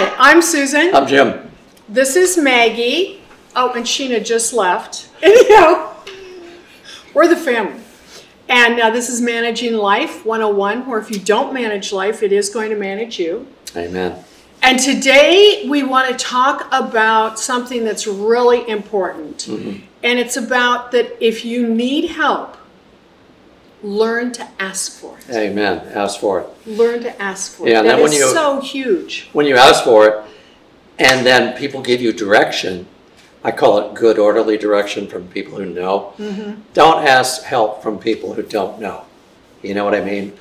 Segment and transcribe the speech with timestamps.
[0.00, 0.94] Hi, I'm Susan.
[0.94, 1.50] I'm Jim.
[1.86, 3.20] This is Maggie.
[3.54, 5.10] Oh, and Sheena just left.
[5.22, 5.94] Anyhow,
[7.12, 7.82] we're the family.
[8.48, 12.48] And uh, this is Managing Life 101, where if you don't manage life, it is
[12.48, 13.46] going to manage you.
[13.76, 14.24] Amen.
[14.62, 19.48] And today we want to talk about something that's really important.
[19.48, 22.49] And it's about that if you need help,
[23.82, 25.34] learn to ask for it.
[25.34, 25.82] Amen.
[25.94, 26.46] Ask for it.
[26.66, 27.78] Learn to ask for Yeah, it.
[27.80, 29.28] and That is you- so huge.
[29.32, 30.14] When you ask for it,
[30.98, 32.86] and then people give you direction,
[33.42, 36.12] I call it good, orderly direction from people who know.
[36.18, 36.60] Mm-hmm.
[36.74, 39.02] Don't ask help from people who don't know.
[39.62, 40.34] You know what I mean?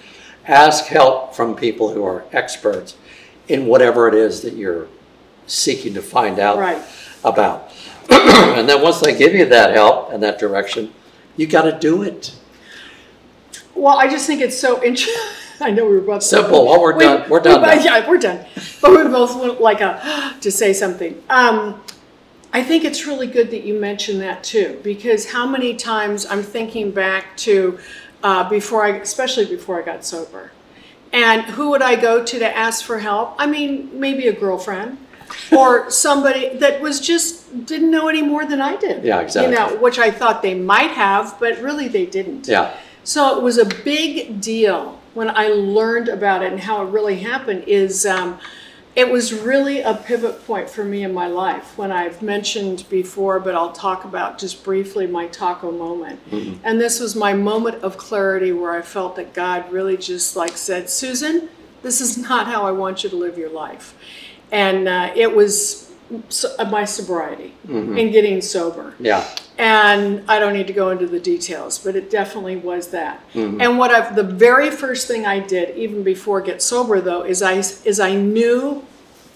[0.45, 2.95] Ask help from people who are experts
[3.47, 4.87] in whatever it is that you're
[5.47, 6.81] seeking to find out Right.
[7.23, 7.71] about.
[8.09, 10.91] and then once they give you that help and that direction,
[11.37, 12.33] you got to do it.
[13.79, 15.15] Well, I just think it's so interesting.
[15.61, 16.65] I know we were both Simple.
[16.67, 17.29] Well, we're We- done.
[17.29, 17.61] We're we done.
[17.61, 17.83] both- now.
[17.99, 18.45] Yeah, we're done.
[18.81, 21.21] But we both went like a to say something.
[21.29, 21.81] Um,
[22.51, 26.43] I think it's really good that you mentioned that too, because how many times I'm
[26.43, 27.77] thinking back to
[28.23, 30.51] uh, before I, especially before I got sober,
[31.13, 33.35] and who would I go to to ask for help?
[33.37, 34.97] I mean, maybe a girlfriend.
[35.51, 39.03] or somebody that was just didn't know any more than I did.
[39.05, 39.53] Yeah, exactly.
[39.53, 42.47] You know, which I thought they might have, but really they didn't.
[42.47, 42.73] Yeah.
[43.03, 47.19] So it was a big deal when I learned about it and how it really
[47.19, 47.63] happened.
[47.67, 48.39] Is um,
[48.95, 53.39] it was really a pivot point for me in my life when I've mentioned before,
[53.39, 56.19] but I'll talk about just briefly my taco moment.
[56.63, 60.57] And this was my moment of clarity where I felt that God really just like
[60.57, 61.49] said, Susan,
[61.81, 63.95] this is not how I want you to live your life.
[64.51, 65.93] And uh, it was
[66.69, 67.53] my sobriety
[67.97, 68.95] and getting sober.
[68.99, 69.29] Yeah.
[69.59, 73.21] And I don't need to go into the details, but it definitely was that.
[73.33, 73.59] Mm-hmm.
[73.59, 77.41] And what I've the very first thing I did, even before get sober though, is
[77.41, 78.85] I is I knew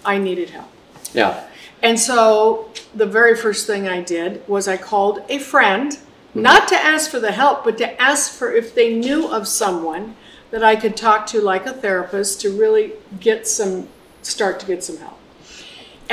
[0.06, 0.69] I needed help.
[1.13, 1.44] Yeah.
[1.81, 6.41] And so the very first thing I did was I called a friend, mm-hmm.
[6.41, 10.16] not to ask for the help, but to ask for if they knew of someone
[10.51, 13.90] that I could talk to like a therapist to really get some
[14.22, 15.19] start to get some help.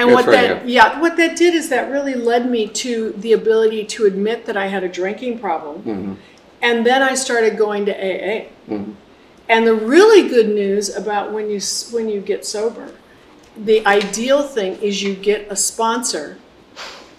[0.00, 0.72] And Good what for that you.
[0.72, 4.56] yeah, what that did is that really led me to the ability to admit that
[4.56, 5.77] I had a drinking problem.
[5.83, 6.15] Mm-hmm.
[6.62, 8.47] And then I started going to AA.
[9.49, 11.60] And the really good news about when you
[11.91, 12.94] when you get sober,
[13.55, 16.39] the ideal thing is you get a sponsor,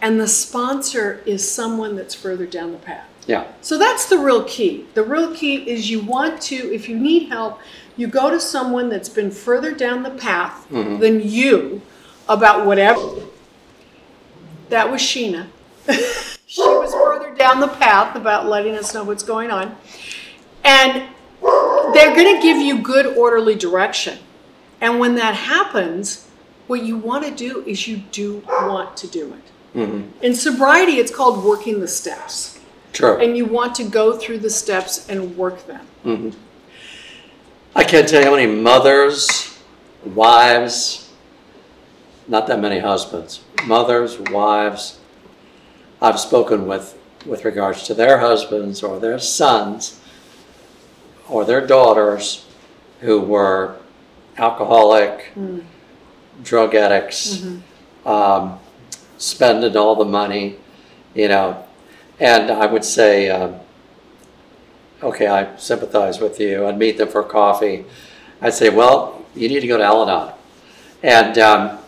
[0.02, 3.08] and the sponsor is someone that's further down the path.
[3.28, 3.46] Yeah.
[3.62, 4.88] So that's the real key.
[4.96, 7.60] The real key is you want to, if you need help,
[7.96, 11.84] you go to someone that's been further down the path than you
[12.32, 13.02] about whatever.
[14.70, 15.48] That was Sheena.
[16.48, 19.76] she was further down the path about letting us know what's going on.
[20.64, 21.10] And
[21.94, 24.20] they're going to give you good, orderly direction.
[24.80, 26.28] And when that happens,
[26.68, 29.78] what you want to do is you do want to do it.
[29.78, 30.24] Mm-hmm.
[30.24, 32.60] In sobriety, it's called working the steps.
[32.94, 33.18] True.
[33.18, 35.86] And you want to go through the steps and work them.
[36.06, 36.40] Mm-hmm.
[37.76, 39.58] I can't tell you how many mothers,
[40.04, 41.11] wives,
[42.28, 45.00] not that many husbands, mothers, wives,
[46.02, 50.00] I've spoken with with regards to their husbands or their sons
[51.30, 52.46] or their daughters
[53.02, 53.78] who were
[54.38, 55.32] alcoholic,
[56.44, 57.46] drug addicts,
[58.06, 58.60] um,
[59.18, 60.56] spending all the money,
[61.14, 61.64] you know.
[62.20, 63.56] And I would say, um,
[65.02, 66.66] okay, I sympathize with you.
[66.66, 67.86] I'd meet them for coffee.
[68.42, 70.34] I'd say, well, you need to go to Al-Anon.
[71.04, 71.80] And, um,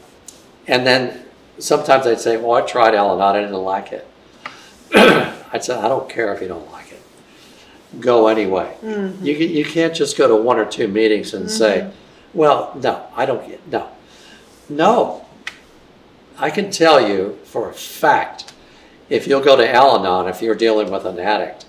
[0.67, 1.25] and then
[1.59, 4.07] sometimes I'd say, well, I tried Al-Anon, I didn't like it.
[4.95, 7.01] I'd say, I don't care if you don't like it.
[7.99, 8.75] Go anyway.
[8.81, 9.25] Mm-hmm.
[9.25, 12.37] You, can- you can't just go to one or two meetings and say, mm-hmm.
[12.37, 13.89] well, no, I don't get, no.
[14.69, 15.25] No.
[16.37, 18.53] I can tell you for a fact,
[19.09, 21.65] if you'll go to Al-Anon, if you're dealing with an addict,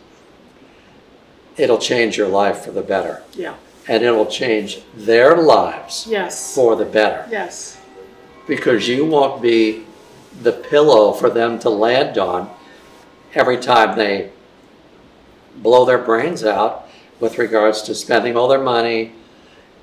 [1.56, 3.22] it'll change your life for the better.
[3.34, 3.54] Yeah.
[3.86, 6.54] And it'll change their lives Yes.
[6.54, 7.28] for the better.
[7.30, 7.78] Yes.
[8.46, 9.84] Because you won't be
[10.42, 12.50] the pillow for them to land on
[13.34, 14.30] every time they
[15.56, 16.88] blow their brains out
[17.20, 19.12] with regards to spending all their money,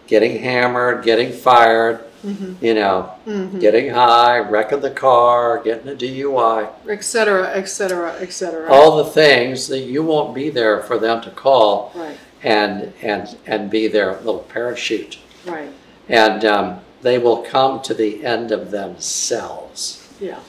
[0.07, 3.11] getting hammered, getting fired, you know,
[3.59, 6.69] getting high, wrecking the car, getting a DUI.
[6.87, 8.69] Et cetera, et cetera, et cetera.
[8.71, 12.17] all the things that you won't be there for them to call Right.
[12.43, 15.17] and and and be their little parachute
[15.47, 15.69] Right.
[16.09, 20.39] and um, they will come to the end of themselves Yeah.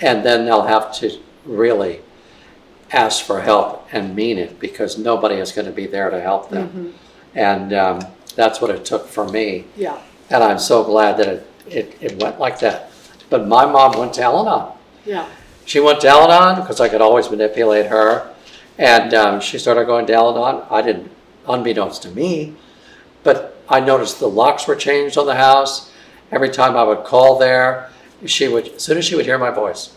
[0.00, 2.00] and then they'll have to really
[2.92, 6.50] ask for help and mean it because nobody is going to be there to help
[6.50, 6.94] them
[7.34, 8.00] and um,
[8.34, 9.98] that's what it took for me Yeah.
[10.30, 12.90] and i'm so glad that it, it, it went like that.
[13.30, 14.72] But my mom went to Al-Anon.
[15.04, 15.28] Yeah.
[15.66, 18.32] She went to Al-Anon because I could always manipulate her.
[18.78, 20.64] And um, she started going to Al-Anon.
[20.70, 21.10] I didn't,
[21.46, 22.54] unbeknownst to me,
[23.22, 25.90] but I noticed the locks were changed on the house.
[26.30, 27.90] Every time I would call there,
[28.26, 29.94] she would, as soon as she would hear my voice,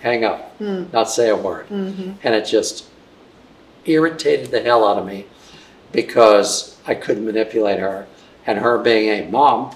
[0.00, 1.68] hang up, not say a word.
[1.70, 2.86] And it just
[3.84, 5.26] irritated the hell out of me
[5.92, 8.06] because I couldn't manipulate her.
[8.46, 9.74] And her being a mom,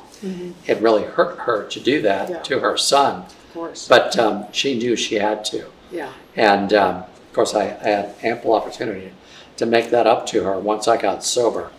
[0.67, 2.39] it really hurt her to do that Yeah.
[2.43, 3.23] to her son.
[3.23, 3.89] Of course.
[3.89, 5.67] But um, she knew she had to.
[5.91, 6.13] Yeah.
[6.37, 9.13] And um, of course, I, I had ample opportunity
[9.57, 11.71] to make that up to her once I got sober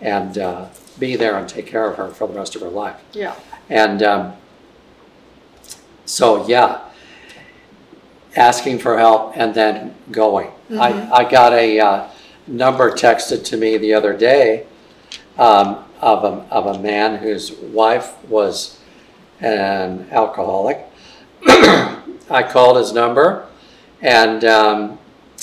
[0.00, 0.68] and uh,
[0.98, 3.00] be there and take care of her for the rest of her life.
[3.12, 3.34] Yeah.
[3.68, 4.32] And um,
[6.04, 6.80] so, yeah,
[8.36, 10.50] asking for help and then going.
[10.70, 12.08] I, I got a uh,
[12.46, 14.66] number texted to me the other day
[15.38, 18.78] um, of, a, of a man whose wife was
[19.40, 20.86] an alcoholic.
[21.46, 23.48] I called his number
[24.02, 24.98] and um,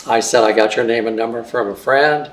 [0.06, 2.32] I said, I got your name and number from a friend,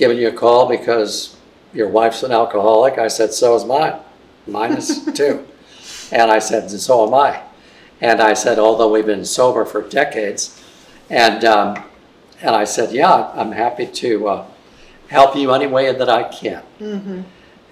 [0.00, 1.36] giving you a call because
[1.74, 2.96] your wife's an alcoholic.
[2.96, 4.00] I said, so is mine.
[4.46, 5.46] Mine is too.
[6.10, 7.42] And I said, and so am I.
[8.00, 10.58] And I said, although we've been sober for decades,
[11.10, 11.84] and um,
[12.40, 14.46] and I said, yeah, I'm happy to uh,
[15.08, 16.62] help you any way that I can.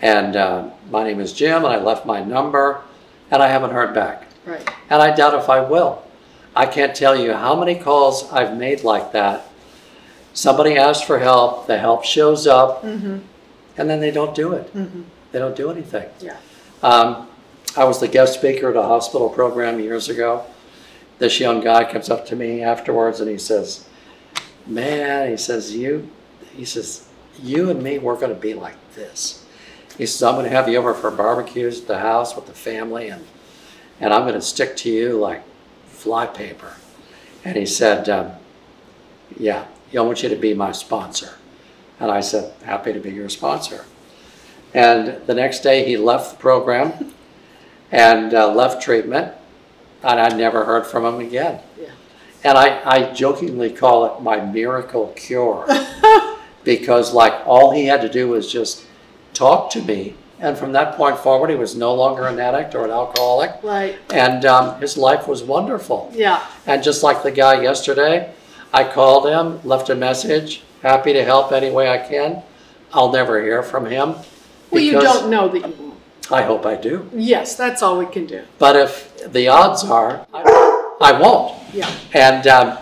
[0.02, 2.82] And uh, my name is Jim, and I left my number,
[3.30, 4.24] and I haven't heard back.
[4.44, 4.70] Right.
[4.90, 6.04] And I doubt if I will.
[6.54, 9.48] I can't tell you how many calls I've made like that.
[10.38, 12.84] Somebody asks for help, the help shows up,
[13.76, 14.72] and then they don't do it.
[15.32, 16.08] They don't do anything.
[16.20, 16.36] Yeah.
[16.80, 17.28] Um,
[17.76, 20.44] I was the guest speaker at a hospital program years ago.
[21.18, 23.88] This young guy comes up to me afterwards and he says,
[24.64, 26.08] Man, he says, you,
[26.54, 27.08] he says,
[27.42, 29.44] you and me, we're going to be like this.
[29.96, 32.54] He says, I'm going to have you over for barbecues at the house with the
[32.54, 33.26] family and,
[33.98, 35.42] and I'm going to stick to you like
[35.88, 36.74] flypaper.
[37.44, 38.34] And he said, um,
[39.36, 41.30] Yeah, I want you to be my sponsor.
[42.00, 43.84] And I said, Happy to be your sponsor.
[44.74, 47.14] And the next day he left the program
[47.90, 49.32] and uh, left treatment,
[50.02, 51.60] and I never heard from him again.
[51.80, 51.88] Yeah.
[52.44, 55.66] And I, I jokingly call it my miracle cure
[56.64, 58.84] because, like, all he had to do was just
[59.32, 60.14] talk to me.
[60.40, 63.96] And from that point forward, he was no longer an addict or an alcoholic, Right.
[64.10, 66.12] and um, his life was wonderful.
[66.14, 66.46] Yeah.
[66.66, 68.32] And just like the guy yesterday,
[68.72, 72.42] I called him, left a message, happy to help any way I can.
[72.92, 74.14] I'll never hear from him.
[74.70, 75.94] Well, you because don't know that you won't.
[76.30, 77.08] I hope I do.
[77.14, 78.42] Yes, that's all we can do.
[78.58, 81.54] But if the odds are, I, I won't.
[81.72, 81.90] Yeah.
[82.12, 82.78] And um,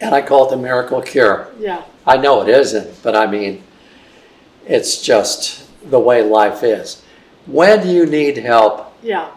[0.00, 1.48] and I call it the miracle cure.
[1.58, 1.82] Yeah.
[2.06, 3.62] I know it isn't, but I mean,
[4.66, 7.02] it's just the way life is.
[7.46, 9.30] When you need help, Yeah.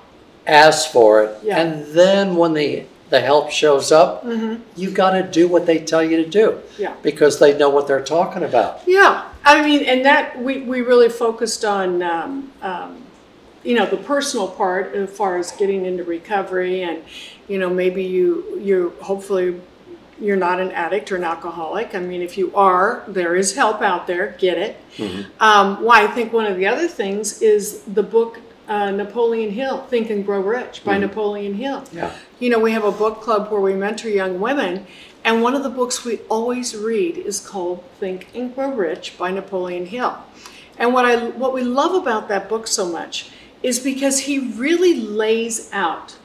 [0.47, 1.59] ask for it, Yeah.
[1.59, 4.61] and then when the the help shows up, Mm-hmm.
[4.75, 6.93] you got to do what they tell you to do Yeah.
[7.01, 8.81] because they know what they're talking about.
[8.85, 13.03] Yeah, I mean, and that we, we really focused on, um, um,
[13.63, 17.03] you know, the personal part as far as getting into recovery, and
[17.47, 19.59] you know, maybe you you hopefully
[20.21, 21.95] you're not an addict or an alcoholic.
[21.95, 24.35] I mean, if you are, there is help out there.
[24.37, 24.77] Get it.
[25.39, 29.79] Um, why I think one of the other things is the book uh, Napoleon Hill,
[29.87, 31.01] Think and Grow Rich by mm-hmm.
[31.01, 31.83] Napoleon Hill.
[31.91, 32.13] Yeah.
[32.39, 34.85] You know, we have a book club where we mentor young women,
[35.25, 39.31] and one of the books we always read is called Think and Grow Rich by
[39.31, 40.17] Napoleon Hill.
[40.77, 43.31] And what I what we love about that book so much
[43.63, 46.15] is because he really lays out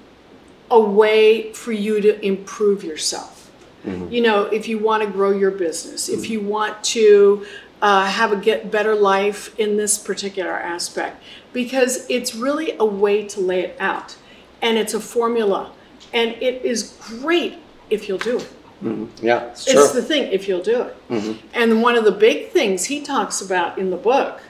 [0.70, 3.50] a way for you to improve yourself.
[3.84, 4.12] Mm-hmm.
[4.12, 6.32] You know, if you want to grow your business, if mm-hmm.
[6.32, 7.44] you want to
[7.85, 11.23] uh, have a get better life in this particular aspect,
[11.53, 14.17] because it's really a way to lay it out,
[14.62, 15.71] and it's a formula,
[16.12, 17.59] and it is great
[17.91, 18.50] if you'll do it.
[18.83, 19.26] Mm-hmm.
[19.26, 21.09] Yeah, it's It's the thing if you'll do it.
[21.11, 21.47] Mm-hmm.
[21.53, 24.41] And one of the big things he talks about in the book,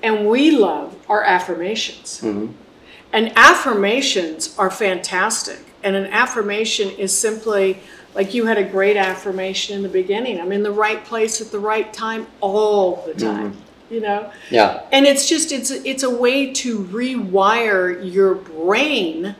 [0.00, 2.20] and we love, are affirmations.
[2.22, 2.52] Mm-hmm.
[3.12, 5.58] And affirmations are fantastic.
[5.82, 7.78] And an affirmation is simply
[8.16, 10.40] like you had a great affirmation in the beginning.
[10.40, 13.20] I'm in the right place at the right time all the mm-hmm.
[13.20, 13.56] time.
[13.88, 14.32] You know?
[14.50, 14.82] yeah.
[14.90, 19.36] And it's just it's it's a way to rewire your brain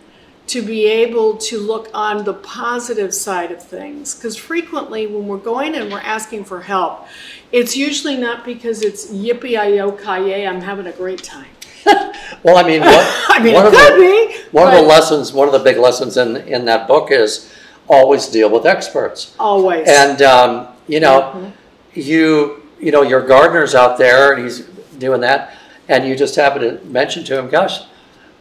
[0.46, 5.38] to be able to look on the positive side of things because frequently when we're
[5.38, 7.08] going and we're asking for help
[7.50, 11.48] it's usually not because it's yippee yo ki I'm having a great time.
[12.42, 14.36] Well, I mean, what, I mean, one it of the- could be.
[14.52, 17.52] One of the lessons, one of the big lessons in, in that book is
[17.88, 19.34] always deal with experts.
[19.38, 19.86] always.
[19.88, 21.52] And, um, you know,
[21.94, 24.60] you, you know, your gardener's out there and he's
[24.98, 25.52] doing that.
[25.88, 27.80] and you just happen to mention to him, gosh,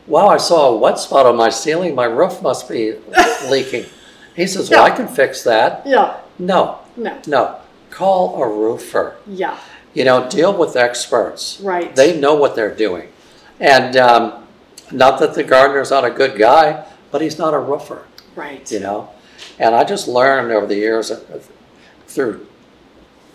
[0.07, 2.95] wow, I saw a wet spot on my ceiling, my roof must be
[3.49, 3.85] leaking.
[4.35, 5.85] He says, well, I can fix that.
[5.85, 7.59] Yeah, No, no, no,
[7.91, 9.15] call a roofer.
[9.27, 9.57] yeah,
[9.93, 11.59] You know, deal with experts.
[11.61, 11.95] right.
[11.95, 13.09] They know what they're doing.
[13.59, 14.43] And um,
[14.91, 18.69] not that the gardener's not a good guy, but he's not a roofer, Right.
[18.71, 19.09] you know?
[19.59, 21.19] And I just learned over the years uh,
[22.07, 22.45] through,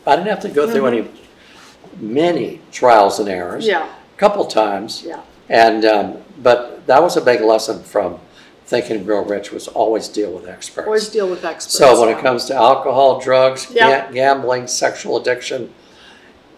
[0.06, 1.08] I didn't have to go through any,
[1.98, 3.66] many trials and errors.
[3.66, 5.02] Yeah, A Couple times.
[5.04, 8.18] yeah, And, um, but that was a big lesson from
[8.66, 10.86] Think and Grow Rich was always deal with experts.
[10.86, 11.76] always deal with experts.
[11.76, 14.06] So when it comes to alcohol, drugs, Yeah.
[14.08, 15.72] ga- gambling, sexual addiction,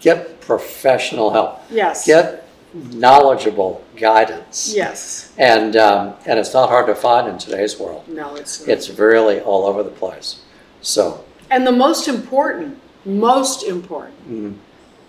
[0.00, 1.60] get professional help.
[1.70, 2.41] Yes, Get
[2.74, 4.72] knowledgeable guidance.
[4.74, 5.32] yes.
[5.38, 8.06] And, um, and it's not hard to find in today's world.
[8.08, 8.68] No, it's not.
[8.68, 10.40] It's really all over the place.
[10.80, 14.54] So, And the most important, most important mm,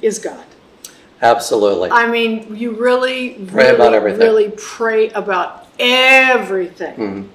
[0.01, 0.45] is God.
[1.21, 1.89] absolutely.
[1.91, 4.19] I mean, you really, Pray really, about everything.
[4.19, 6.95] really pray about everything.
[6.97, 7.27] Mhm.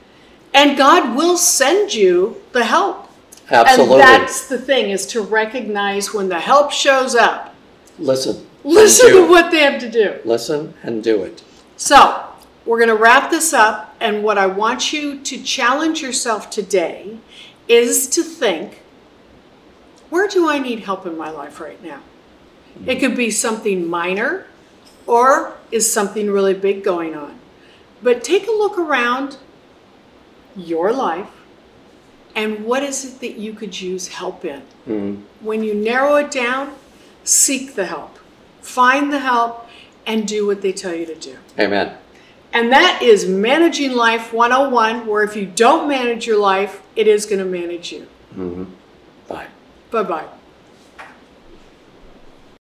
[0.55, 3.07] And God will send you the help.
[3.51, 3.95] Absolutely.
[3.95, 7.55] And that's the thing is to recognize when the help shows up,
[7.99, 8.47] Listen.
[8.69, 10.21] Listen to what they have to do.
[10.25, 11.43] Listen and do it.
[11.77, 12.25] So,
[12.67, 13.97] we're going to wrap this up.
[14.01, 17.19] And what I want you to challenge yourself today
[17.69, 18.83] is to think
[20.11, 22.01] where do I need help in my life right now?
[22.87, 24.47] It could be something minor
[25.07, 27.39] or is something really big going on.
[28.03, 29.37] But take a look around
[30.57, 31.29] your life
[32.35, 34.63] and what is it that you could use help in?
[34.87, 36.75] Mm, When you narrow it down,
[37.25, 38.19] seek the help,
[38.61, 39.69] find the help,
[40.07, 41.37] and do what they tell you to do.
[41.59, 41.97] Amen.
[42.53, 47.27] And that is Managing Life 101, where if you don't manage your life, it is
[47.27, 48.07] going to manage you.
[48.33, 48.65] hmm
[49.29, 49.49] Bye.
[49.91, 50.25] Bye bye.